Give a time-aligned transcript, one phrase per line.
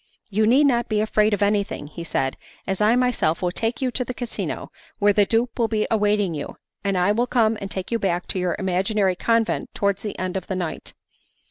[0.31, 2.33] 'You need not be afraid of anything,' said
[2.65, 5.85] he, 'as I myself will take you to the casino where the dupe will be
[5.91, 10.01] awaiting you, and I will come and take you back to your imaginary convent towards
[10.01, 10.95] the end of the night.